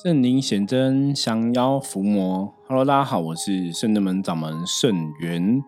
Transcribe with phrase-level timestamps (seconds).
[0.00, 2.54] 圣灵显真，降妖伏魔。
[2.68, 5.60] Hello，大家好，我是圣德门掌门圣元，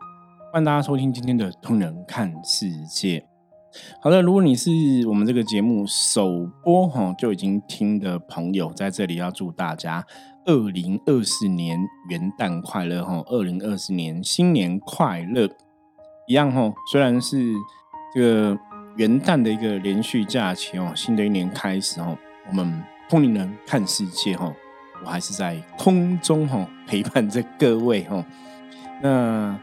[0.52, 3.18] 欢迎大家收听今天的《通人看世界》。
[4.00, 4.70] 好的，如果你是
[5.08, 10.06] 我们这个节目首播哈就已经听的朋友，在这里要祝大家
[10.46, 11.76] 二零二四年
[12.08, 13.20] 元旦快乐哈！
[13.26, 15.48] 二零二四年新年快乐！
[16.28, 17.52] 一样哈，虽然是
[18.14, 18.56] 这个
[18.94, 22.16] 元旦的一个连续假期哦，新的一年开始哦，
[22.46, 22.80] 我们。
[23.10, 24.54] 通灵人看世界哈，
[25.04, 28.24] 我还是在空中哈陪伴着各位哈。
[29.02, 29.58] 那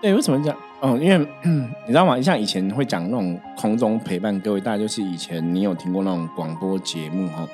[0.00, 0.56] 对为什么讲？
[0.80, 2.20] 哦，因为 你知道吗？
[2.22, 7.44] 像以前会讲那种空中陪伴各位，大概就是以前你有听过那种广播节目哈。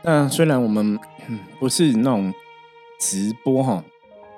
[0.00, 0.98] 那虽然我们
[1.60, 2.32] 不是那种
[2.98, 3.84] 直播哈，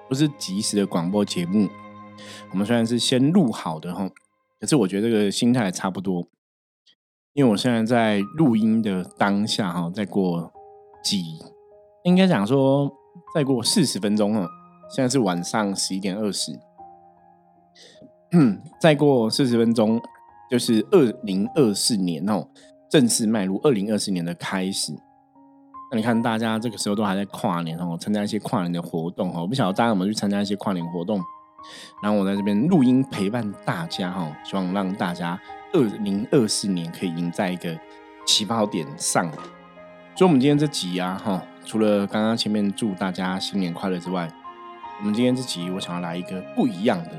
[0.08, 1.69] 不是即时的广播节目，
[2.50, 4.10] 我们虽然是先录好的哈，
[4.58, 6.27] 可是我觉得这个心态差不多。
[7.34, 10.52] 因为我现在在录音的当下哈，再过
[11.02, 11.41] 几，
[12.05, 12.88] 应该讲说
[13.34, 14.48] 再过四十分钟哈，
[14.89, 16.56] 现在是晚上十一点二十，
[18.81, 20.00] 再过四十分钟
[20.48, 22.47] 就是二零二四年哦，
[22.89, 24.95] 正式迈入二零二四年的开始。
[25.91, 31.20] 那你看大家这个时候都还在跨年哦，参加一些跨年的活动哦，我不晓得大家有没有去参加一些跨年活动。
[32.03, 35.41] 然后我在这边录音陪伴大家哈，希望让大家。
[35.77, 37.77] 二零二四年可以赢在一个
[38.25, 39.29] 起跑点上，
[40.15, 44.31] 所以，我们今天这集啊，哈，除了刚刚前面祝大家新年快乐之外，
[45.01, 47.11] 我们今天这集我想要来一个不一样的，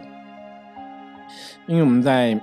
[1.68, 2.40] 因为我们在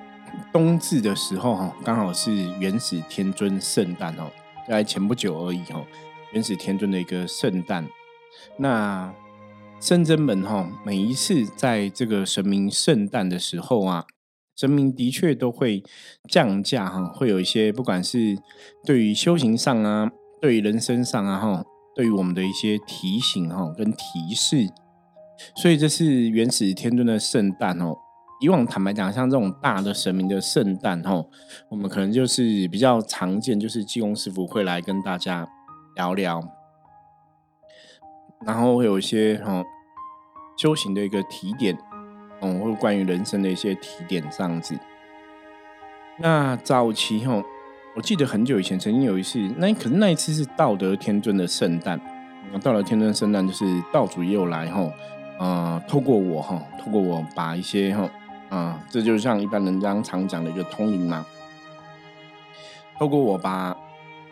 [0.53, 4.31] 冬至的时候，哈，刚好是元始天尊圣诞哦，
[4.69, 5.87] 在前不久而已，哦，
[6.33, 7.89] 元始天尊的一个圣诞。
[8.59, 9.11] 那
[9.83, 14.05] 圣真门哈，每一次在这个神明圣诞的时候啊。
[14.55, 15.83] 神明的确都会
[16.29, 18.39] 降价哈，会有一些不管是
[18.85, 20.09] 对于修行上啊，
[20.41, 21.65] 对于人生上啊哈，
[21.97, 24.69] 对于我们的一些提醒哈跟提示，
[25.57, 27.97] 所以这是原始天尊的圣诞哦。
[28.41, 31.25] 以往坦白讲，像这种大的神明的圣诞哈，
[31.71, 35.49] 我们可能就是比较常见，就是济公师傅会来跟大家
[35.97, 36.41] 聊聊，
[38.47, 39.65] 然后会有一些哈
[40.57, 41.77] 修行的一个提点。
[42.45, 44.77] 嗯，或关于人生的一些提点这样子。
[46.19, 47.41] 那早期哈，
[47.95, 52.01] 我记得很久以前曾经有一次，那可是那一次是道德天尊的圣诞。
[52.53, 54.93] 那道德天尊圣诞就是道主也有来哈，
[55.39, 58.11] 呃，透过我哈，透过我把一些哈，
[58.49, 61.25] 啊，这就像一般人家常讲的一个通灵嘛。
[62.99, 63.77] 透过我把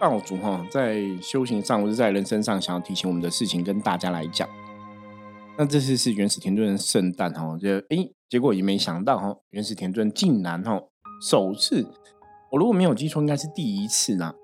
[0.01, 4.49] 道主哈，在修行上或者在人生上想要提醒我们的事情跟大家来讲。
[5.61, 10.85] 那这次是元始天尊圣诞哦，就诶，结果也没想到哦，元始天尊竟然哦
[11.21, 11.87] 首次，
[12.51, 14.35] 我如果没有记错，应该是第一次啦，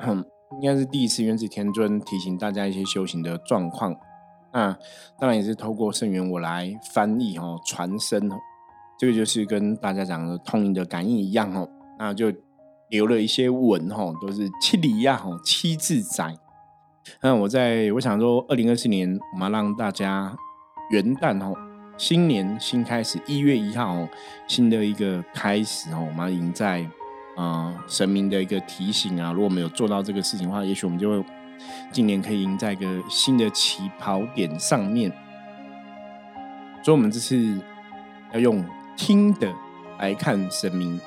[0.61, 3.97] 应该是第一次元始天尊提醒大家一些修行的状况。
[4.53, 4.77] 那
[5.19, 8.37] 当然也是透过圣元我来翻译哦，传声哦，
[8.99, 11.67] 这个就是跟大家讲的通灵的感应一样哦，
[11.99, 12.31] 那就
[12.91, 16.37] 留了一些文哈，都是七里亚哦七字仔。
[17.23, 20.37] 那我在我想说，二零二四年我们让大家。
[20.91, 21.55] 元旦哦，
[21.97, 24.09] 新年新开始，一月一号哦，
[24.47, 26.87] 新的一个开始哦，我们要赢在
[27.37, 31.25] 啊神明的一个提醒啊，如果没有做到这个事情的话，也许我们就会
[31.91, 35.11] 今年可以赢在一个新的起跑点上面。
[36.83, 37.61] 所以，我们这次
[38.33, 38.65] 要用
[38.97, 39.53] 听的
[39.99, 41.01] 来看神明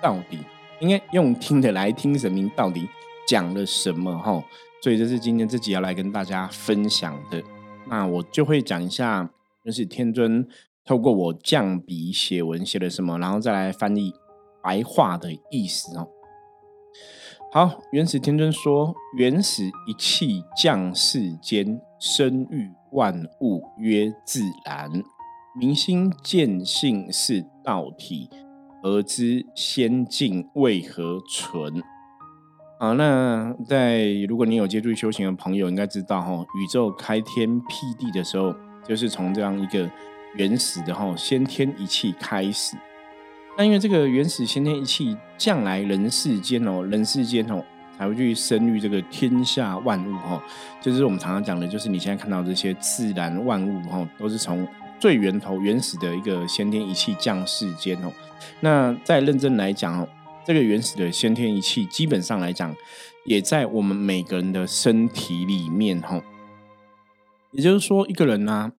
[0.00, 0.38] 到底，
[0.80, 2.88] 应该用听的来听神明到底
[3.28, 4.42] 讲了什么哈。
[4.80, 7.42] 所以，这是今天自己要来跟大家分享的。
[7.88, 9.30] 那我就会讲一下，
[9.64, 10.46] 就是天尊
[10.84, 14.12] 透过我降笔写文写了什么，然后再来翻译
[14.62, 16.08] 白话的意思哦。
[17.52, 24.90] 好，原始天尊说：“原始一气降世间，生育万物曰自然。
[25.58, 28.28] 明心见性是道体，
[28.82, 31.82] 而知仙境为何存。”
[32.78, 38.54] 好，那在如果你有接触修行的朋友，应该知道哈，宇宙开天辟地的时候，
[38.86, 39.90] 就是从这样一个
[40.34, 42.76] 原始的哈先天一气开始。
[43.56, 47.64] 那因为这个原始先天一气降来人世间哦，人世间哦
[47.96, 50.42] 才会去生育这个天下万物哈，
[50.78, 54.68] 就是我们常常讲的，就是你现在看到这些自然万物哈，都是从
[55.00, 58.12] 最源头原始的一个先天一气降世间哦。
[58.60, 60.06] 那在认真来讲哦。
[60.46, 62.72] 这个原始的先天一气，基本上来讲，
[63.24, 66.22] 也在我们每个人的身体里面，哈。
[67.50, 68.70] 也就是说，一个人呢，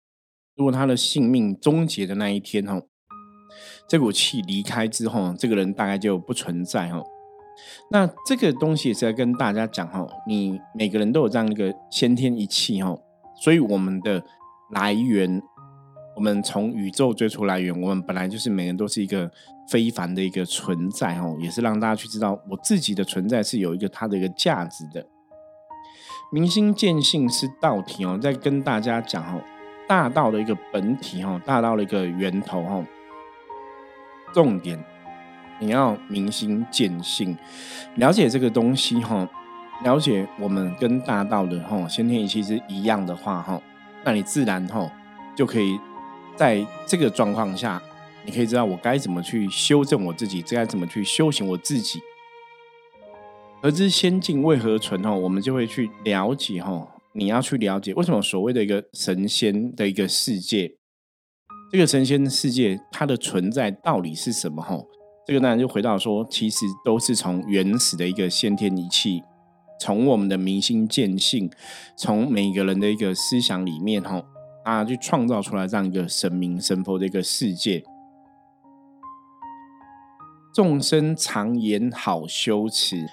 [0.56, 2.82] 如果他的性命终结的那一天，哈，
[3.90, 7.04] 这股气离开之后，这个人大概就不存在，哈。
[7.92, 12.96] 那这个东西也是要跟大家讲哈，你每个人都有这样一个先天一气哈，
[13.44, 14.24] 所以我们的
[14.72, 15.42] 来源，
[16.18, 19.32] 我们从宇宙最初来源，我们本来就是每个人都是一个
[19.70, 25.06] 非凡的一个存在哦，也是让大家去知道我自己的存在是有一个它的一个价值的。
[26.32, 29.40] 明心见性是道体哦，在跟大家讲哦，
[29.88, 32.84] 大道的一个本体哦，大道的一个源头哦，
[34.34, 34.84] 重点。
[35.60, 37.38] 你要明心见性，
[37.98, 39.30] 了解这个东西哈，
[39.84, 43.62] 了解我们跟大道的哈先天一气是一样的话哈，
[44.04, 44.92] 那你自然哈
[45.36, 45.80] 就可以
[46.38, 47.82] 在这个状况下，
[48.26, 52.00] 你可以知道我该怎么去修正我自己，该怎么去修行我自己。
[53.62, 55.12] 何知先进为何存哈？
[55.12, 60.72] 我们就会去了解哈，你要去了解为什么所谓的一个神仙的一个世界，
[61.72, 64.78] 这个神仙世界它的存在到底是什么哈？
[65.26, 69.24] 这个当然就回到说，其实都是从原始的一个先天仪器，
[69.82, 71.50] 从我们的明心见性，
[71.98, 74.02] 从每个人的一个思想里面
[74.68, 77.82] 啊，去创造出来这样一个神明神佛的一个世界。
[80.54, 83.08] 众生常言好修持，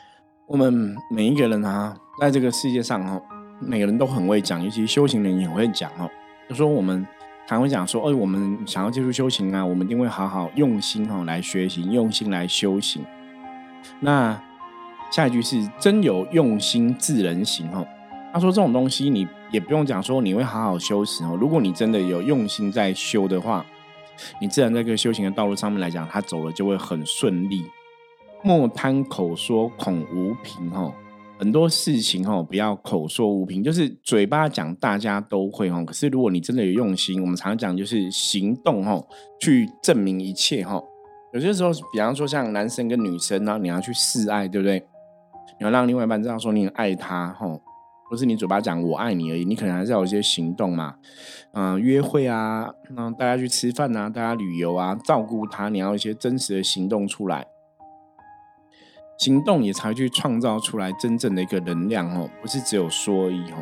[0.48, 3.22] 我们每一个人啊，在这个世界上哦，
[3.60, 6.10] 每个人都很会讲，尤其修行人也很会讲哦，
[6.48, 7.06] 就说我们。
[7.46, 13.04] 常会讲说，哎，我们想要接触修行啊，我们一定会好好用心哈来学习，用心来修行。
[14.00, 14.42] 那
[15.10, 17.84] 下一句是真有用心自人行哈。
[18.34, 21.38] 他说这种东西你也不用讲说你会好好修持哦。
[21.40, 23.64] 如果你真的有用心在修的话，
[24.40, 27.64] 你自然在这个修行的道路上面来讲，他走了就会很顺利。
[28.42, 30.92] 莫贪口说恐无凭哦。
[31.38, 35.84] 很多事情哈，不要口说无凭，就是嘴巴讲，大家都会哈。
[35.84, 39.00] 可是如果你真的有用心，我们常讲就是行动哈，
[39.40, 40.82] 去证明一切哈。
[41.32, 44.84] 有些时候，比方说像男生跟女生呢，你要去示爱，对不对？
[45.60, 47.46] 你要让另外一半知道说你很爱他哈，
[48.14, 50.94] 不是你嘴巴讲我爱你而已，你可能还是要有一些行动嘛。
[51.52, 57.44] 嗯，约会啊，那大家去吃饭啊，大家旅游啊，照顾他，你要一些真实的行动出来。
[59.18, 63.56] 行动也才去创造出来真正的一个能量哦，不是只有说而已哦。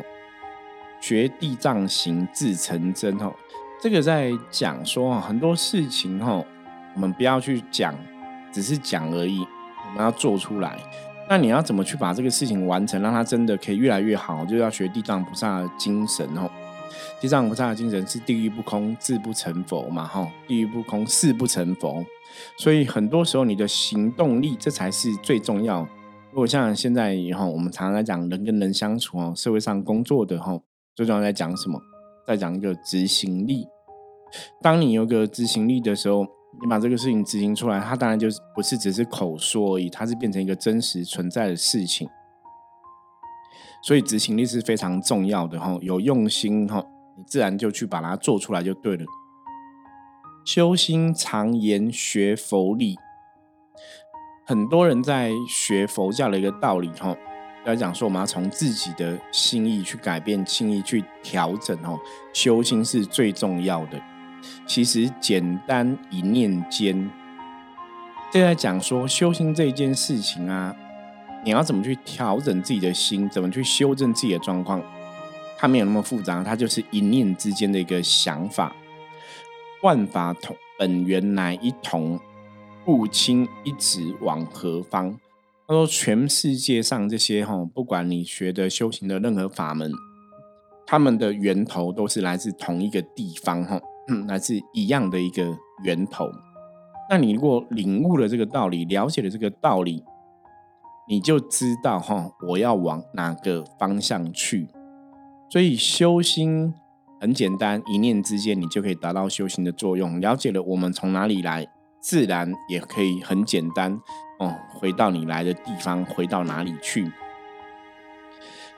[1.01, 3.33] 学地藏行自成真哦，
[3.81, 6.45] 这个在讲说很多事情哦，
[6.93, 7.95] 我们不要去讲，
[8.51, 9.39] 只是讲而已，
[9.87, 10.77] 我们要做出来。
[11.29, 14.45] 那你要怎么去把这个事情完成，让它真的可以越来越好？
[14.45, 16.49] 就要学地藏菩萨的精神哦。
[17.19, 22.05] 地藏菩萨的精神是地狱不空，自不成佛嘛，哈，地狱不空，誓不成佛。
[22.57, 25.87] 所以很多时候，你的行动力这才是最重要。
[26.31, 30.59] 如果像现在以后，我们常常在讲人跟人相处哦，社会上工作的哈，
[30.95, 31.79] 最重要在讲什么？
[32.27, 33.65] 在讲一个执行力。
[34.61, 36.25] 当你有个执行力的时候，
[36.61, 42.07] 你把这个事情执行出来，它当然就是不是只是口说而已，它是变成一个真实存在的事情。
[43.81, 46.85] 所以执行力是非常重要的哈，有用心哈，
[47.17, 49.03] 你自然就去把它做出来就对了。
[50.45, 52.97] 修心常言学佛理，
[54.45, 57.13] 很多人在学佛教的一个道理哈，
[57.65, 61.99] 来讲说我们要从自己的心意去改变，心意去调整哦。
[62.31, 64.01] 修心是最重要的。
[64.65, 67.09] 其实简单一念间，
[68.31, 70.75] 就在讲说修心这件事情啊，
[71.43, 74.81] 你要怎么去调整自己的心，怎么去修正自己的状况，
[75.57, 78.75] 它没有那么复杂，它就是一念之间的一个想法。
[79.81, 82.19] 万法同本源乃一同，
[82.85, 85.19] 不清一指往何方？
[85.67, 89.91] 他说，全世界上这些哈，不管你学的修行的任何法门，
[90.85, 93.81] 他们的源头都是来自同一个地方哈，
[94.27, 96.29] 来自一样的一个源头。
[97.09, 100.03] 那你如果领悟了这个道理，了解了这个道理，
[101.07, 104.69] 你就知道哈，我要往哪个方向去。
[105.49, 106.73] 所以修心。
[107.21, 110.19] 很简单，一念之间，你就可以达到修行的作用。
[110.19, 111.65] 了解了我们从哪里来，
[112.01, 113.97] 自然也可以很简单
[114.39, 117.09] 哦，回到你来的地方，回到哪里去？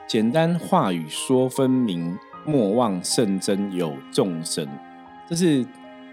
[0.06, 2.16] 简单话语说分明，
[2.46, 4.68] 莫忘圣真有众生。
[5.28, 5.66] 这是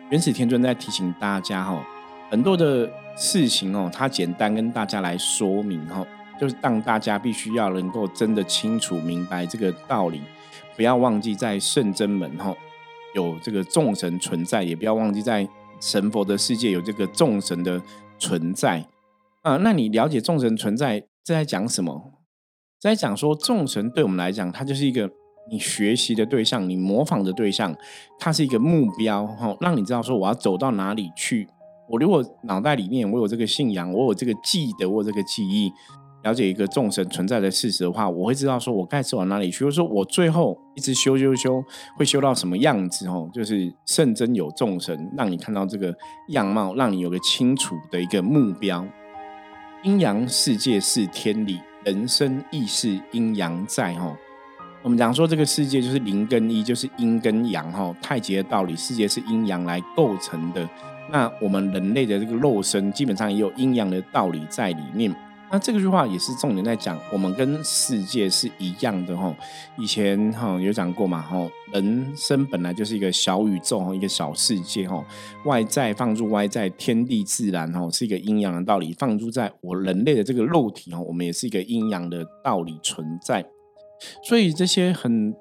[0.09, 1.85] 原始天尊在提醒大家哈，
[2.31, 6.05] 很多的事情哦，他简单跟大家来说明哈，
[6.39, 10.21] 就是让大家必须要能够真的清楚明白这个道理。
[10.75, 12.55] 不要忘记在圣真门哈
[13.13, 15.47] 有这个众神存在，也不要忘记在
[15.79, 17.79] 神佛的世界有这个众神的
[18.17, 18.83] 存在
[19.43, 19.57] 啊。
[19.57, 22.13] 那你了解众神存在这在讲什么？
[22.79, 25.07] 在讲说众神对我们来讲，它就是一个
[25.49, 27.75] 你学习的对象，你模仿的对象，
[28.17, 31.47] 它是一个目标哈，让你知道说我要走到哪里去，
[31.89, 35.71] 我如果脑袋里面我有这个信仰，我有这个记得，我有这个记忆，
[36.23, 39.65] 了解一个众神存在的事实的话，我会知道说我该走往哪里去。
[39.65, 41.61] 或者说我最后一直修修修，
[41.97, 43.05] 会修到什么样子？
[43.07, 45.93] 哦，就是圣真有众神，让你看到这个
[46.29, 48.85] 样貌，让你有个清楚的一个目标。
[49.83, 53.93] 阴阳世界是天理，人生亦是阴阳在。
[53.95, 54.17] 哈。
[54.83, 60.69] 我们讲说这个世界就是零跟一，就是阴跟阳哈，太极的道理，世界是阴阳来构成的。
[61.09, 65.15] 那我们人类的这个肉身，基本上也有阴阳的道理在里面。
[65.49, 69.33] 那这个句话也是重点在讲，我们跟世界是一样的哈。
[69.77, 75.01] 以前哈有讲过嘛哈，人生本来就是一个小宇宙哈，一个小世界哈。
[75.45, 78.93] 外在放入外在，天地自然哈，是一个阴阳的道理。
[78.99, 83.45] 放入在我人类的这个肉体哈，我们也是一个阴阳的道理存在。
[84.21, 85.33] 所以这些很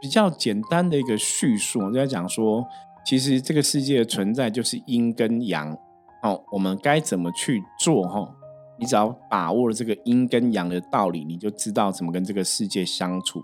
[0.00, 2.64] 比较简单的一个叙述，我在讲说，
[3.04, 5.76] 其实这个世界的存在就是阴跟阳，
[6.22, 8.02] 哦，我们该怎么去做？
[8.08, 8.34] 哈，
[8.78, 13.42] 你只要把握了这个阴跟阳的道理，你就知道怎么跟这个世界相处。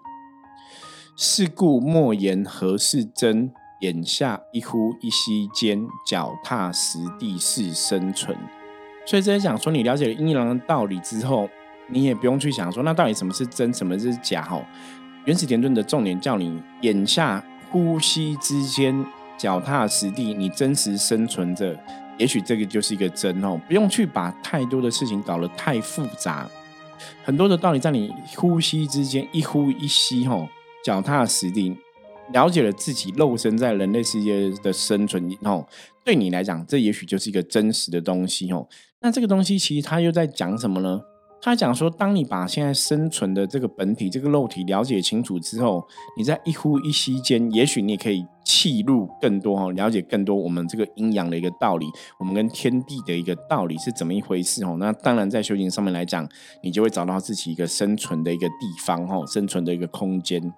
[1.16, 8.37] 是故莫言何事真，眼下一呼一吸间，脚踏实地是生存。
[9.07, 11.49] 所以这些讲说，你了解了阴阳的道理之后。
[11.88, 14.47] 你也不用去想说，那到底什么是真，什么是假？
[14.50, 14.64] 哦，
[15.26, 19.05] 原始田顿的重点叫你眼下呼吸之间，
[19.37, 21.79] 脚踏实地，你真实生存着，
[22.19, 23.61] 也许这个就是一个真哦。
[23.69, 26.49] 不用去把太多的事情搞得太复杂，
[27.23, 30.49] 很多的道理在你呼吸之间一呼一吸，吼，
[30.85, 31.76] 脚踏实地，
[32.33, 35.67] 了解了自己肉身在人类世界的生存，哦，
[36.05, 38.67] 对你来讲，这也许就是一个真实的东西，哦。
[39.00, 41.03] 那这个东西其实它又在讲什么呢？
[41.45, 45.87] 他讲说，当你把现在生存的这个本体、这个肉体了解清楚之后，
[46.17, 51.85] 你在一呼一吸间，也许你可以气入更多哈，了解更多我们这个阴阳的一个道理，
[52.19, 54.79] 我们跟天地的一个道理是怎么一回事哦。
[54.81, 56.27] 那当然，在修行上面来讲，
[56.63, 58.55] 你就会找到自己一个生存的一个地
[58.87, 60.51] 方哈，生存的一个空间。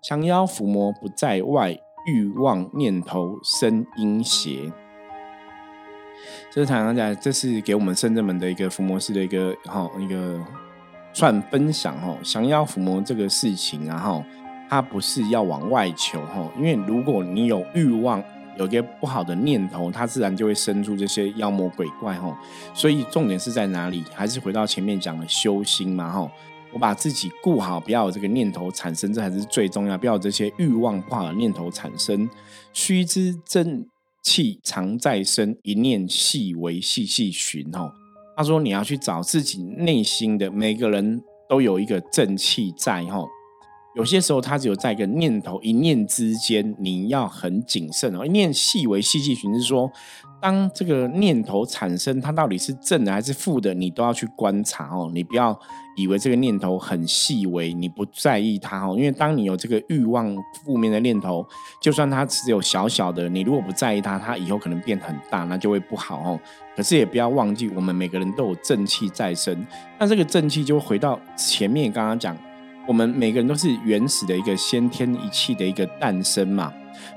[0.00, 4.72] 降妖伏魔不在外，欲望念头生阴邪。
[6.52, 10.36] 这是常常讲，这是给我们圣者们的一个伏魔师的一个哈一个
[11.12, 14.24] 算分享哈，降妖伏魔这个事情，然后
[14.68, 18.20] 它不是要往外求哈，因为如果你有欲望，
[18.56, 22.36] 有一个不好的念头，它自然就会生出这些妖魔鬼怪哈。
[22.74, 24.02] 所以重点是在哪里？
[24.12, 26.28] 还是回到前面讲的修心嘛哈。
[26.72, 29.96] 我把自己顾好，不要有这个念头产生，这还是最重要。
[29.96, 32.28] 不要有这些欲望不好的念头产生，
[32.72, 33.86] 须知真。
[34.22, 37.66] 气藏在身，一念细微细细寻。
[37.74, 37.92] 哦，
[38.36, 43.04] 他说你要去找自己内心的，每个人都有一个正气在。
[43.96, 48.24] 有些时候他只有在一个念头一念之间，你要很谨慎哦。
[48.24, 49.90] 一念细微细细寻是说。
[50.40, 55.10] 当这个念头产生，它到底是正的还是负的，你都要去观察哦。
[55.12, 55.58] 你不要
[55.96, 58.94] 以为这个念头很细微，你不在意它哦。
[58.96, 61.46] 因为当你有这个欲望、负面的念头，
[61.80, 66.40] 就算它只有小小的，你如果不在意它，它以后可能变很大，那就会不好哦。
[66.74, 69.66] 可是也不要忘记，我们每个人都有正气在身。
[69.98, 72.34] 那这个正气就回到前面刚刚讲，
[72.88, 76.72] 我们每个人都是原始的一个先天一气的一个诞生嘛。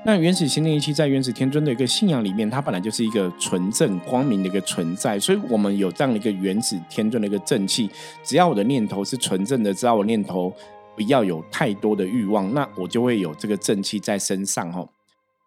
[0.05, 7.89] 那原始心灵一气在原始天尊的一个信仰里面，它本来就是一个纯正光明的一个存在，所以我们有这样的一个原始天尊的一个正气。
[8.23, 10.53] 只要我的念头是纯正的，只要我念头
[10.95, 14.71] 不要有太多的欲望，那我就会有这个正气在身上。
[14.71, 14.87] 哈，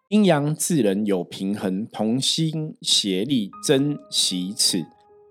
[0.09, 4.85] 阴阳自然有平衡，同心协力，珍惜此。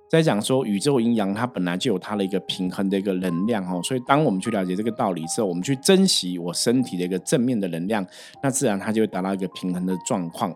[0.09, 8.07] 在讲说宇宙阴阳，它本来就有它的一个平衡的一个能量哈，所以当我们去了解这个道理之后，我们去珍惜我身体的一个正面的能量，
[8.41, 10.55] 那自然它就会达到一个平衡的状况。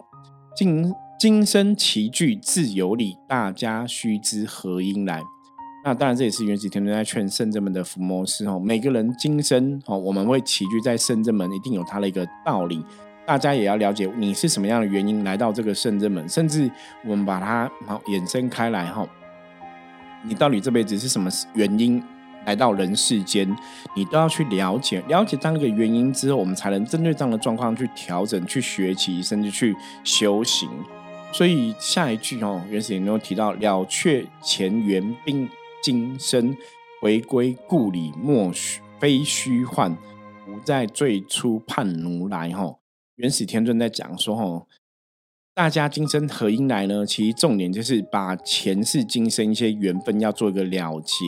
[0.55, 5.21] 今今生齐聚自有理，大家须知何因来。
[5.85, 12.85] 那当然这也是原始天尊在劝圣者们的伏魔师哈，每个人今生哦，我们会齐聚在圣者门，一定有它的一个道理，
[13.27, 16.71] 大家也要了解你是什么样的原因来到这个圣者门，甚至
[17.05, 19.09] 我们把它好衍生开来哈。
[20.23, 22.03] 你到底这辈子是什么原因
[22.47, 23.49] 来到人世间？
[23.95, 29.75] 你都要去了解，了解当一个原因之后，我们才能针对这样的状况去调整、去学习，甚至去
[30.05, 30.69] 修行。
[31.33, 35.49] 所以下一句哦，原始人都提到：“了却前缘兵
[35.83, 36.57] 今生，
[37.01, 39.97] 回归故里莫虚非虚幻，
[40.45, 42.77] 不在最初叛奴来。”哈，
[43.17, 44.67] 原始天尊在讲说：“哈。”
[45.61, 47.05] 大家今生何因来呢？
[47.05, 51.23] 其实重点就是把前世今生一些缘分要做一个了结，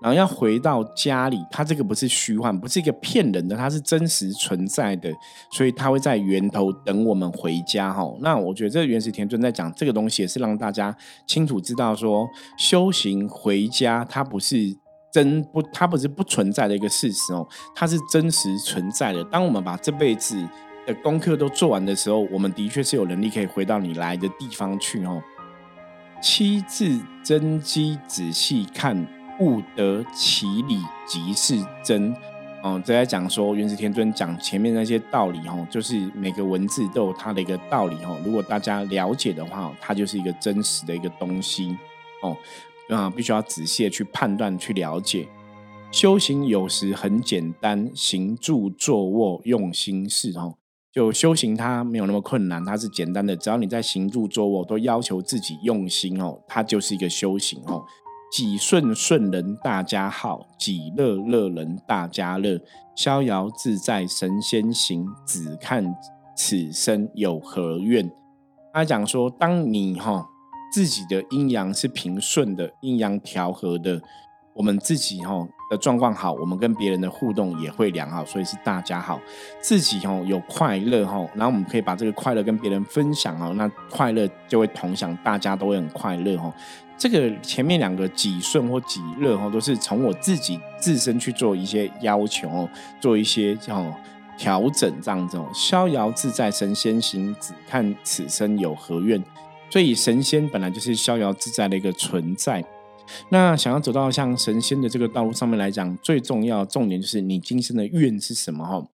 [0.00, 5.12] 然后要回到家里，它这个不是虚幻，不是一个骗人的，它是真实存在的，
[5.52, 8.02] 所以它会在源头等我们回家哈。
[8.20, 14.74] 那我觉得这个原始田尊在讲这个东西，也是让大家清楚知道说，修行回家，它不是
[15.12, 19.22] 真不，它不是不存在的一个事实哦，它是真实存在的。
[19.24, 20.42] 当我们把这辈子
[20.86, 25.22] 的功课都做完的时候，我们的确是有能力可以回到你来的地方去哦。
[26.22, 29.06] 七字真机仔细看。
[29.38, 32.10] 悟得其理即是真，
[32.62, 38.18] 哦，这在讲说元始天尊讲前面那些道理，哦，就是每个文字都有它的一个道理，哦。
[38.24, 41.76] 如果大家了解的话，它就是一个真实的一个东西，
[42.22, 42.34] 哦，
[42.88, 45.28] 啊，必须要仔细的去判断、去了解。
[45.92, 50.54] 修行有时很简单，行住坐卧用心事，哦，
[50.96, 57.84] 就修行它没有那么困难，它是简单的，只要你在行住坐卧都要求自己用心，哦，它就是一个修行，哦。
[58.32, 62.58] 己顺顺人大家好，己乐乐人大家乐，
[62.94, 65.94] 逍遥自在神仙行，只看
[66.34, 68.10] 此生有何愿。
[68.72, 70.26] 他讲说，当你哈
[70.72, 74.00] 自己的阴阳是平顺的，阴阳调和的，
[74.56, 79.20] 我们自己哈的状况好，我们跟别人的互动也会良好，所以是大家好，
[79.60, 86.50] 自己哈有快乐哈，然后我们可以把这个快乐跟别人分享哈，那快乐就会同享，大家都会很快乐哈。
[86.96, 92.66] 这个前面两个己顺或己乐哈，都是从我自己自身去做一些要求，
[92.98, 93.84] 做一些叫
[94.38, 95.46] 调整这样子哦。
[95.52, 99.22] 逍遥自在神仙行，只看此生有何愿。
[99.68, 102.64] 所以神仙本来就是逍遥自在的一个存在。
[103.30, 108.86] 那想要走到像神仙的这个道路上面来讲，最重要重点就是你今生的愿是什么哈。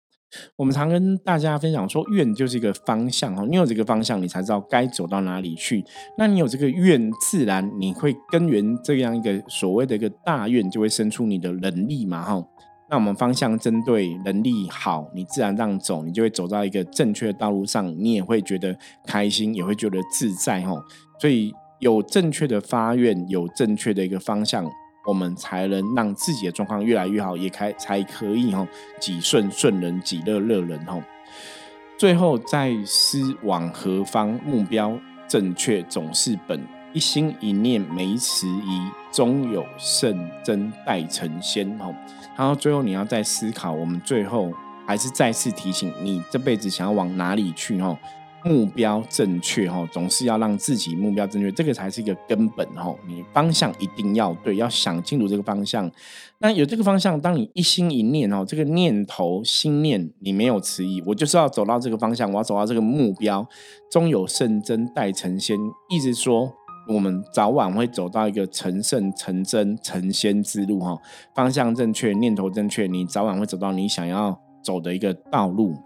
[0.56, 5.84] 我们常跟大家分享说，愿就是一个方向哈，你有这个方向，你才知道该走到哪里去。
[6.16, 12.42] 那你有这个愿，自然你会根源这样一个所谓的一个大愿，就会生出你的能力嘛哈。
[12.88, 18.74] 那我们方向针对能力好，你自然这样走，你就会走到一个正确的道路上，你也会觉得
[19.06, 20.82] 开心，也会觉得自在哈。
[21.20, 21.52] 所以
[21.82, 24.64] 有正确的发愿，有正确的一个方向。
[25.04, 28.64] 我们才能让自己的状况越来越好，也开才可以哈，
[29.00, 30.96] 己顺顺人，己乐乐人哈。
[31.98, 41.92] 最后再思往何方，目标正确总是本，一心一念没迟疑，终有圣真待成仙哈。
[42.38, 44.52] 然后最后你要再思考，我们最后
[44.86, 47.98] 还是再次提醒你，这辈子想要往哪里去哈。
[48.44, 52.94] 目标正确哈，总是要让自己目标正确，这个才是一个根本哈。
[53.06, 55.90] 你方向一定要对，要想清楚这个方向。
[56.38, 63.46] 那有这个方向，当你一心一念哦，这个念头心念你没有迟疑，我就是要走到这个方向，我要走到这个目标，
[63.90, 65.56] 终有圣真待成仙。
[65.88, 66.52] 意思说，
[66.88, 70.98] 我们早晚会走到一个成圣、成真、成仙之路哈。
[71.32, 75.76] 方向正确，念头正确，你早晚会走到你想要走的一个道路。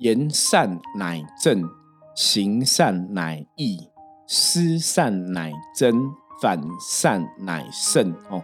[0.00, 1.62] 言善乃正，
[2.16, 3.78] 行善乃义，
[4.26, 5.94] 思善乃真，
[6.40, 8.10] 反善乃圣。
[8.30, 8.42] 哦，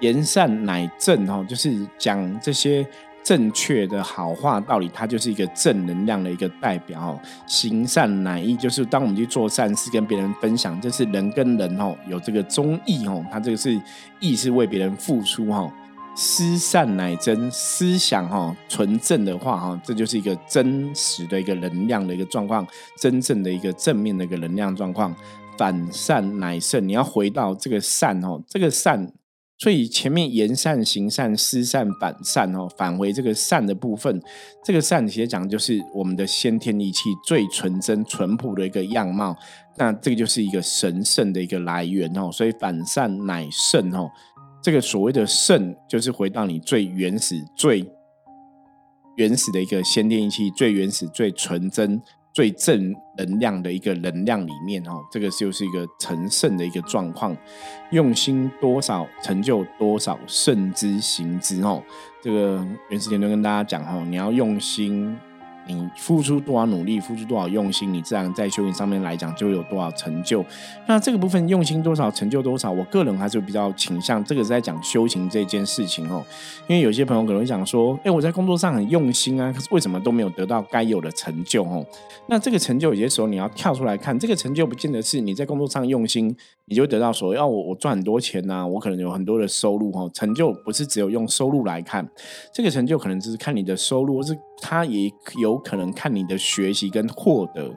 [0.00, 2.84] 言善乃正，哦，就是讲这些
[3.22, 7.00] 正确的好话道理，它就是一个正能量的一个代表。
[7.00, 13.80] 哦，行善乃义，就是当我们去做善事，跟别人分享，这是人跟人哦有这个忠义哦，他这个是
[14.18, 15.72] 义是为别人付出哦。
[16.20, 22.66] 思善乃真，思想哈纯正的话哈，这就是一个真实的一个能量的一个状况，
[23.00, 25.14] 真正的一个正面的一个能量状况。
[25.56, 29.12] 反善乃圣，你要回到这个善哦，这个善，
[29.58, 34.20] 所以前面言善、行善、思善、反善哦，返回这个善的部分，
[34.64, 39.36] 这个善其实讲就是我们的先天一气最纯真、淳朴的一个样貌，
[39.76, 44.10] 那这个就是一个神圣的一个来源哦，所以反善乃圣哦。
[44.62, 47.84] 这个所谓的圣，就是回到你最原始、最
[49.16, 52.00] 原始的一个先天一气，最原始、最纯真、
[52.34, 55.00] 最正能量的一个能量里面哦。
[55.10, 57.36] 这个就是一个成圣的一个状况，
[57.92, 61.82] 用心多少，成就多少，圣之行之哦。
[62.20, 65.16] 这个原始天都跟大家讲哦，你要用心。
[65.68, 70.44] 你付出多少努力，付出多少用心，你自然在修行上面来讲就有多少成就。
[70.86, 76.24] 那这个部分用心多少，成就多少，我个人还是比较倾向这个是在讲修行这件事情哦。
[76.66, 81.84] 因为有些朋友可能会讲说，哎，我在工作上很用心啊，可是为什么都没有得到该有的成就哦？
[82.26, 86.34] 那这个成就有些时候你要跳出来看，这个成就不见得是你在工作上用心，
[86.68, 90.10] 你就得到说，要我我赚很多钱呐，我可能有很多的收入哦。
[90.12, 92.08] 成就不是只有用收入来看，
[92.52, 95.58] 这个成就可能只是看你的收入，或是他也有。
[95.58, 97.74] 可能看你的学习跟获得，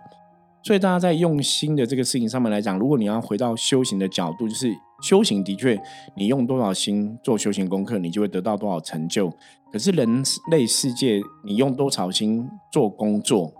[0.63, 5.81] 所以大家在用心的这个事情上面来讲，如果你要回到修行的角度，就是修行的确，
[6.15, 9.29] 你用多少心做修行功课，你就会得到多少成就。
[9.73, 13.51] 可是人类世界，你用多少心做工作，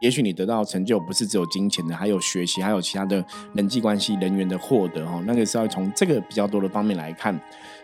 [0.00, 5.22] 也许你得到成就不是只有金钱的，还有学习，还有其他的人际关系、人员的获得哦。
[5.26, 7.38] 那个是要从这个比较多的方面来看。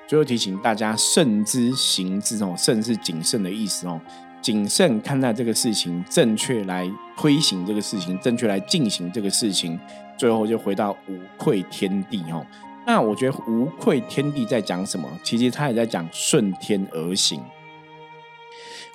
[0.07, 4.01] 最后提醒大家，慎之行之哦，慎是谨慎的意思哦。
[4.43, 9.81] 谨慎看待这个事情，正确来推行这个事情，正确来进行这个事情，
[10.19, 12.47] 最后就回到无愧天地哦。
[12.87, 15.09] 那我觉得无愧天地在讲什么？
[15.23, 17.41] 其实他也在讲顺天而行。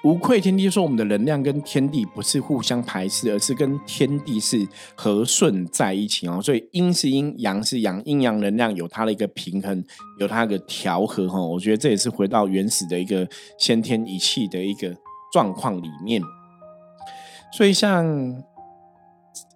[0.03, 6.41] 无愧天地说，我们的能量跟天地不是互相排斥，而是跟天地是和顺在一起哦。
[6.41, 9.83] 所以阴是阴，阳是阳，阴阳能量有它的一个平衡，
[10.19, 11.39] 有它的调和哈。
[11.41, 14.95] 我觉得这也是回到原始的一个先天一气的一个。
[15.31, 16.19] 状况里面，
[17.53, 18.03] 所以像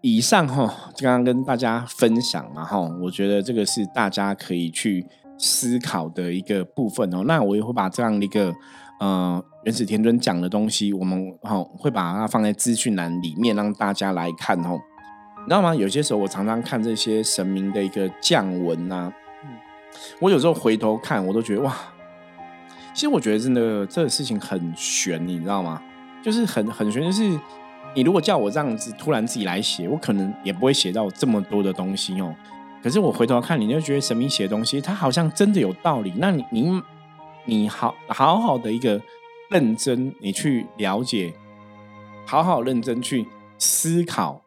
[0.01, 5.03] 以上哈，刚刚跟大家分享嘛哈，我觉得这个是大家可以去
[5.35, 7.23] 思考的一个部分哦。
[7.25, 8.53] 那我也会把这样的一个
[9.03, 14.79] 呃原始天尊讲的东西，我们哈会把它放在资讯栏里面，让大家来看哦。
[15.39, 15.75] 你知道吗？
[15.75, 19.11] 有些时候我常常看这些神明的一个降文呐，
[20.21, 21.75] 我有时候回头看，我都觉得哇。
[22.93, 25.81] 其实我觉得真的这个事情很悬，你知道吗？
[26.23, 27.37] 就是很很悬，就是
[27.93, 32.33] 你如果叫我这样子突然自己来写，我可能也不会写到这么多的东西哦。
[32.81, 36.13] 可是我回头看，你就觉得神明写的东西，它好像真的有道理。
[36.17, 36.81] 那你你
[37.45, 39.01] 你好好好的一个
[39.49, 41.33] 认真，你去了解，
[42.25, 43.27] 好好认真去
[43.57, 44.41] 思考，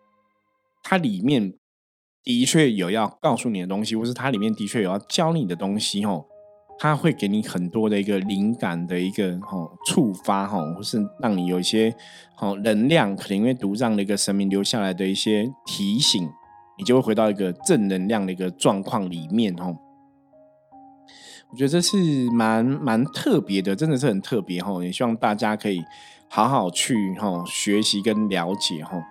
[0.82, 1.52] 它里面
[2.24, 6.24] 的确有要告诉你的东西，或是它里面的确有要教你的东西哦。
[6.78, 11.94] 它会给你很多的一个灵感的一个哦触发哈，或是让你有一些
[12.34, 16.28] 好能量，可能因为读这样的一个神明留下来的一些提醒，
[16.76, 19.74] 你就会回到一个正能量的一个状况里面哦。
[21.50, 21.96] 我觉得这是
[22.30, 24.82] 蛮蛮特别的，真的是很特别哈。
[24.82, 25.82] 也希望大家可以
[26.28, 29.02] 好好去哈学习跟了解哈。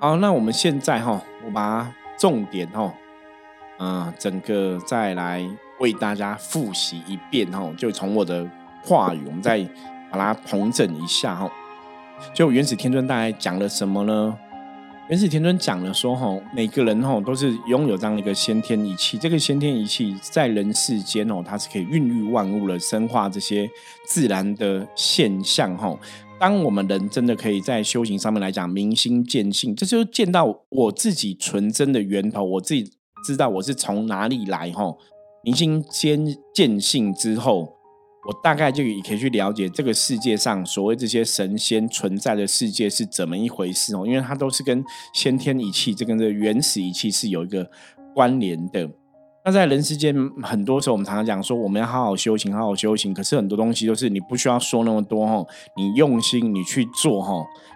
[0.00, 2.94] 好，那我们现在哈，我把重点哈，
[3.78, 5.48] 嗯，整个再来。
[5.80, 8.44] 为大家复习一遍哈，就从我的
[8.82, 9.60] 话语，我们再
[10.10, 11.48] 把它统整一下哈。
[12.34, 14.36] 就原始天尊大概讲了什么呢？
[15.08, 23.66] 原始天尊讲了说吼，每个人吼都是拥有这样的一个先天仪器，这个先天仪器在人世间哦，它是可以孕育万物的，生化这些
[24.06, 25.98] 自然的现象吼。
[26.38, 32.92] 当我们人真的可以在修行上面来讲明心见性，这就见到我自己纯真的源头，我自己
[33.24, 34.98] 知道我是从哪里来吼。
[35.42, 37.77] 明心见见性之后，
[38.28, 47.70] 我大概就也可以去了解这个世界上所谓这些神仙存在的世界是怎么一回事哦，因为它都是跟先天仪器，这跟这原始仪器是有一个
[48.14, 48.86] 关联的。
[49.46, 53.14] 那在人世间，很多时候我们常常讲说，我们要好好修行，好好修行。
[53.14, 57.32] 可是很多东西都是你不需要说那么多哦，你用心你去做哈，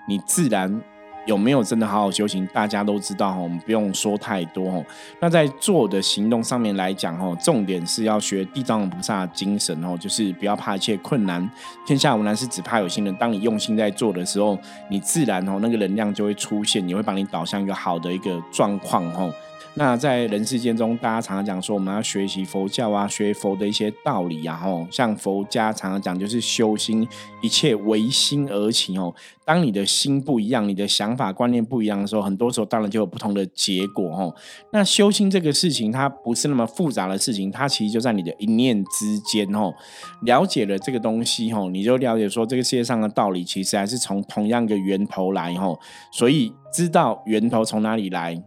[0.07, 0.83] 你自然。
[1.27, 2.47] 有没有真的好好修行？
[2.53, 4.85] 大家都知道哈，我们不用说太多哈。
[5.21, 11.49] 那在做的行动上面来讲哈，重点是要学地藏菩萨精神哦，就是不要怕一切困难，
[11.87, 13.15] 天下无难事，只怕有心人。
[13.17, 14.59] 当你用心在做的时候，
[14.91, 19.33] 你自然哦那个能量就会出现，你会把你导向一个好的一个状况哦。
[19.75, 27.09] 那在人世间中，大家常常讲说，我们要学习佛教啊，学佛的一些道理啊，吼，像佛家常常讲，就是修心，
[27.41, 29.15] 一切唯心而起哦。
[29.47, 34.35] 当你的心不一样，你的想法观念不一样的时候，很多时候当然就有不同的结果哦。
[34.73, 39.73] 那修心这个事情，它不是那么复杂的事情，它其实就在你的一念之间哦。
[40.21, 45.79] 了解了这个东西哦，你就了解说，这个世界上的道理其实还是从同样的源头来哦。
[46.13, 48.41] 所以知道源头从哪里来。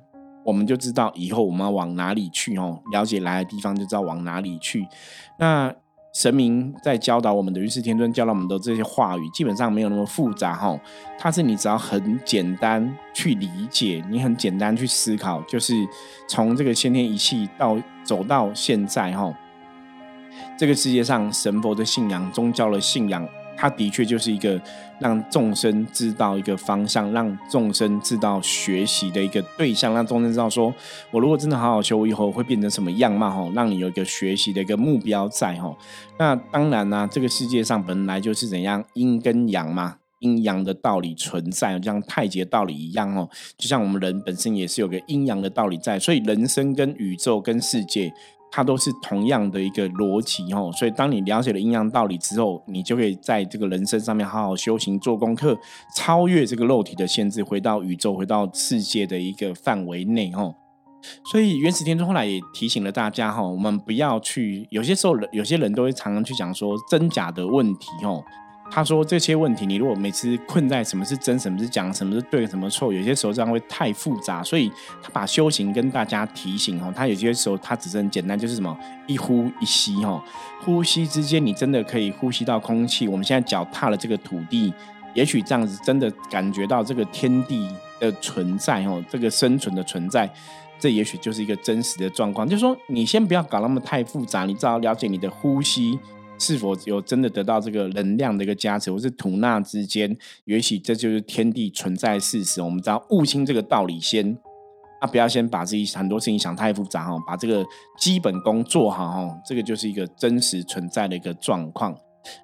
[0.45, 4.88] 我们就知道以后我们要往哪里去哦，了解来的地方就知道往哪里去。
[5.39, 5.73] 那
[6.13, 10.79] 神明在教导我们的于是天尊教导我们的这些话语，基本上没有那么复杂哈。
[11.17, 15.73] 它是你只要很简单去理解，你很简单去思考，就是
[16.29, 19.34] 从这个先天一气到走到现在哈，
[20.58, 23.27] 这个世界上神佛的信仰、宗教的信仰。
[23.58, 24.62] 它的确就是一个
[25.00, 30.74] 让众生知道一个方向，让众生知道学习的一个对象，让众生知道说，
[31.12, 33.30] 我如果真的好好修，我以后会变成什么样貌？
[33.30, 35.76] 哈，让你有一个学习的一个目标在哈。
[36.18, 43.30] 那当然呢，这个世界上本来就是怎样阴跟阳嘛，阴阳的道理存在，就像太极的道理一样哦。
[43.58, 48.13] 就像我们人本身也是有个阴阳的道理在，所以人生跟宇宙跟世界。
[48.56, 55.58] 它都是同样的一个逻辑哦，所以当你了解了阴阳道理之后，你就可以在这个人生上面好好修行、做功课，
[55.94, 60.56] 超越这个肉体的限制，回到宇宙、回到世界的一个范围内哦。
[61.30, 68.24] 所以原始天尊后来也提醒了大家哈，我们不要去，有些时候有些人都会常常去讲说真假的问题哦。
[68.69, 74.43] 他说这些问题，你如果每次困在什么是真，什么是假，什么是对，什么错，有些时候这样会太复杂。
[74.43, 74.69] 所以
[75.01, 80.21] 他把修行跟大家提醒哦，他有些时候他只是很简单，就是什么一呼一吸哈，
[80.62, 83.08] 呼吸之间你真的可以呼吸到空气。
[83.08, 84.73] 我们现在脚踏了这个土地，
[85.13, 90.30] 也许这样子真的感觉到这个天地的存在哦，这个生存的存在。
[90.78, 95.97] 这也许就是一个真实的状况，就是说，你先不要搞那么太复杂，你只要了解你的呼吸
[96.38, 102.62] 是否有真的得到这个能量的一个加持，或是吐纳之间，也许这就是天地存在事实。
[102.62, 104.38] 我们只要悟清这个道理先，
[105.00, 107.65] 啊，不要先把自己很多事情想太复杂哈，把这个
[107.98, 111.98] 基本功做好哈，这个就是一个真实存在的一个状况。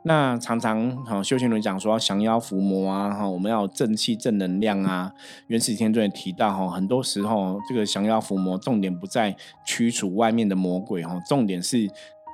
[0.05, 5.11] 那常常哈，修行人讲说降妖伏魔啊，哈，我们要正气正能量啊。
[5.47, 11.89] 元始天尊也提到哈，很多时候这个降妖伏魔，重点不在驱除外面的魔鬼哈，重点是。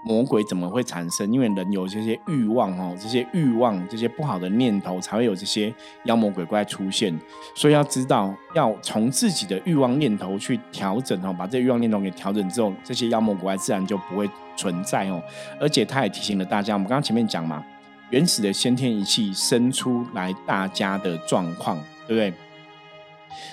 [0.08, 1.32] 魔鬼怎么会产生？
[1.34, 5.74] 因为人有这些欲望哦，这些欲望、这些不好的念头，才会有这些
[6.06, 7.14] 妖魔鬼怪出现。
[7.54, 15.22] 所以要知道，要从自己的欲望念头去调整哦，把这欲望念头给调整之后，这些妖魔鬼怪自然就不会存在哦。
[15.60, 17.62] 而且他也提醒了大家，我们刚刚前面讲嘛，
[18.10, 22.34] 原始的先天一气生出来大家的状况，对不对？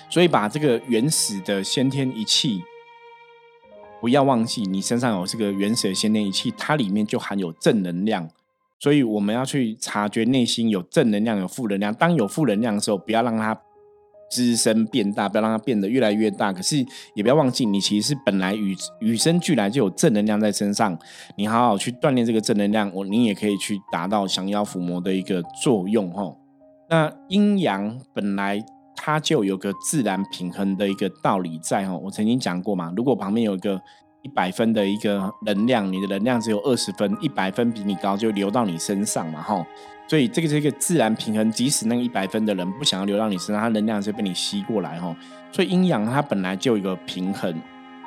[0.08, 2.62] 所以把这个原始的先天一气。
[4.04, 8.28] 不要忘记，你身上有这个原始的先天一气，它里面就含有正能量。
[8.78, 11.94] 所以我们要去察觉内心有正能量、有负能量。
[11.94, 13.58] 当有负能量的时候，不要让它
[14.30, 16.52] 滋生变大，不要让它变得越来越大。
[16.52, 20.98] 可是也不要忘记，你其实是本来与与生俱来就有正能量在身上。
[21.38, 26.14] 你好好去锻炼这个正能量，我你也可以去达到降妖伏魔的一个作用。
[26.14, 26.36] 哦，
[26.90, 28.62] 那阴阳本来。
[28.96, 33.80] 它就有个自然平衡的一个道理在哈，我曾经讲过嘛，如果旁边有一个
[34.22, 39.66] 一百分的一个能量，你的能量只有二十分，一百分比你高就流到你身上嘛吼，
[40.08, 45.14] 所以这个是一个自然平衡，即使那个一百分的人不想要流到你身上，他能量是被你吸过来吼，
[45.52, 47.54] 所以阴阳它本来就有一个平衡，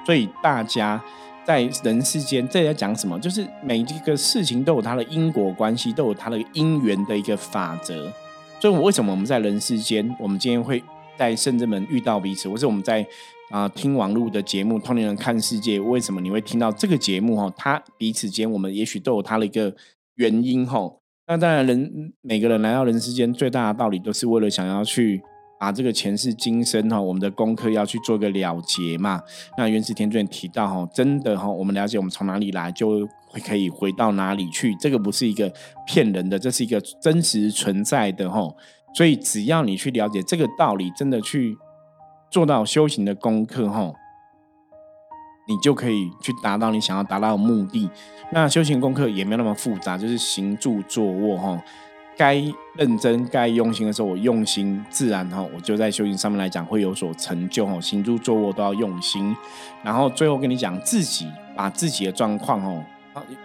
[0.06, 1.00] 所以大家
[1.45, 3.19] 在人世间这在讲什么？
[3.19, 8.12] 就是每一个事情都有它的因果关系，都有它的因缘的一个法则。
[8.59, 10.83] 所以，我为什么我们在人世间，我们今天会
[11.15, 13.05] 在圣人们遇到彼此，或是我们在
[13.51, 17.35] 啊听网络的节目《通灵人看世界》，为什么你会听到这个节目？
[17.35, 19.75] 哈，他彼此间，我们也许都有他的一个
[20.15, 20.65] 原因。
[20.65, 20.91] 哈，
[21.27, 25.21] 那当然，人每个人来到人世间，最大的道理都是为了想要去
[25.59, 29.21] 把这个前世今生哈，我们的功课要去做个了结嘛。
[29.57, 33.07] 那原始天尊提到哈，真的哈，我们了解我们从哪里来就。
[33.39, 34.76] 可以回到哪里去？
[34.76, 35.52] 这个不是一个
[35.86, 38.56] 骗人的，这是一个真实存在的吼。
[38.93, 41.58] 所以只要你去了解这个道理，真的去
[42.32, 43.93] 做到修行的功课吼，
[45.47, 47.89] 你就可以去达到你想要达到的目的。
[48.32, 51.62] 那修行功课也没有那么复杂，就是行住坐卧哈。
[52.17, 52.43] 该
[52.76, 57.80] 认真、该用心的时候，我用心，自然哈，我就在修行上面来讲会有所成就哈。
[57.80, 59.36] 行住坐卧都要用心，
[59.84, 62.84] 然后最后跟你讲，自己把自己的状况哦。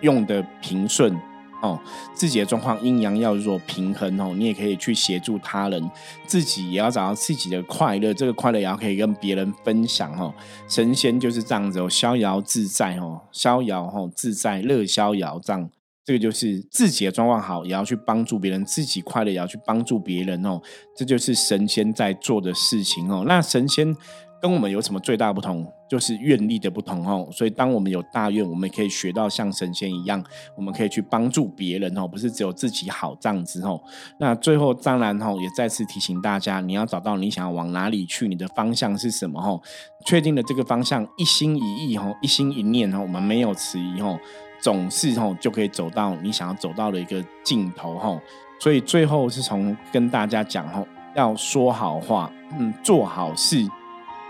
[0.00, 1.16] 用的平顺
[1.60, 1.78] 哦，
[2.12, 5.90] 自己的状况阴阳要做平衡哦，你也可以去协助他人，
[6.26, 10.34] 自己也要找到自己的快乐，这个快乐也要可以跟别人分享哦。
[10.68, 15.70] 神仙就是这样子哦，逍遥自在哦，逍遥哦自在乐逍遥这样，
[16.04, 20.60] 这个就是自己的状况好，也要去帮助别人，自己快乐也要去帮助别人哦，
[20.96, 23.24] 这就是神仙在做的事情哦。
[23.26, 23.96] 那神仙。
[24.42, 25.64] 跟我们有什么最大不同？
[25.88, 27.28] 就是愿力的不同哦。
[27.30, 30.20] 所以，当我们有大愿，我们可以学到像神仙一样，
[30.56, 33.80] 我们可以去帮助别人哦，不是只有自己好这样子哦。
[34.18, 39.62] 那最后，当然哈，也再次提醒大家，你要找到你想要往哪里去，你的方向是什么哦？
[40.04, 44.18] 确定了这个方向，一心一意哈，一心一念哈，我们没有迟疑哈，
[44.60, 48.20] 总是哈就可以走到你想要走到的一个尽头哈。
[48.58, 53.64] 所以，最后是从跟大家讲哈，要说好话，嗯，做好事。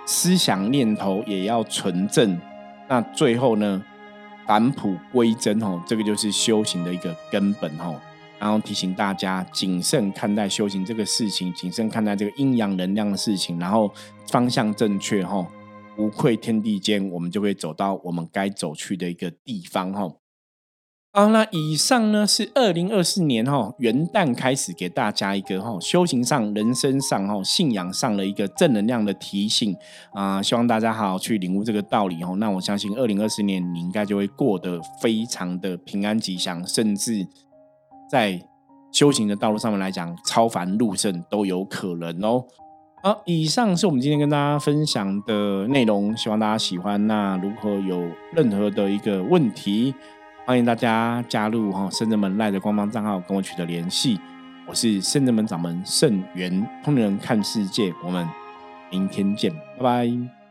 [0.05, 2.39] 思想念头也要纯正，
[2.89, 3.83] 那最后呢，
[4.47, 8.01] 返璞归真哦，这个就是修行的一个根本哦。
[8.39, 13.89] 然后提醒大家谨慎看待修行这个事情，谨慎看待这个阴阳能量的事情，然后
[14.27, 15.47] 方向正确哈，
[15.97, 20.11] 无愧天地间，我们就会走到我们该走去的一个地方哈。
[21.15, 29.77] 好，那以上呢是二零二四年哈元旦开始给大家一个哈修行上、人生上哈信仰上的一个正能量的提醒
[30.15, 32.35] 啊，希望大家好好去领悟这个道理哦。
[32.39, 37.29] 那我相信二零二四年你应该就会过得非常的平安吉祥，甚至
[38.11, 38.41] 在
[38.91, 42.43] 修行的道路上面来讲超凡入圣都有可能哦。
[43.03, 47.07] 好，以上是我们今天跟大家分享的内容，希望大家喜欢。
[47.07, 49.95] 那如果有任何的一个问题，
[50.45, 54.21] 欢迎大家加入哈圣人门赖的官方账号跟我取得联系。
[54.67, 58.29] 我是圣人门掌门圣元通人看世界，我们
[58.91, 60.42] 明天见，拜拜。